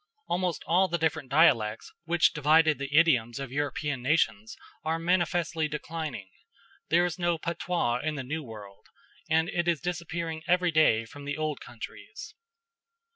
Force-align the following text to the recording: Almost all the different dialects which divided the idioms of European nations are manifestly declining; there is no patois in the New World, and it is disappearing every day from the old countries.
Almost 0.27 0.63
all 0.65 0.87
the 0.87 0.97
different 0.97 1.29
dialects 1.29 1.93
which 2.05 2.33
divided 2.33 2.79
the 2.79 2.91
idioms 2.97 3.37
of 3.39 3.51
European 3.51 4.01
nations 4.01 4.57
are 4.83 4.97
manifestly 4.97 5.67
declining; 5.67 6.27
there 6.89 7.05
is 7.05 7.19
no 7.19 7.37
patois 7.37 7.99
in 7.99 8.15
the 8.15 8.23
New 8.23 8.41
World, 8.43 8.87
and 9.29 9.47
it 9.47 9.67
is 9.67 9.79
disappearing 9.79 10.41
every 10.47 10.71
day 10.71 11.05
from 11.05 11.25
the 11.25 11.37
old 11.37 11.59
countries. 11.61 12.33